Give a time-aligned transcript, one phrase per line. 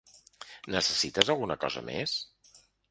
[0.77, 2.19] Necessites alguna cosa més?